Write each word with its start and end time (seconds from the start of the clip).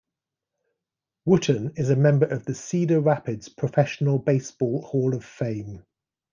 Wooten 1.25 1.73
is 1.75 1.91
a 1.91 1.95
member 1.95 2.25
of 2.25 2.45
the 2.45 2.55
Cedar 2.55 2.99
Rapids 2.99 3.49
Professional 3.49 4.17
Baseball 4.17 4.81
Hall 4.81 5.13
of 5.13 5.23
Fame. 5.23 5.85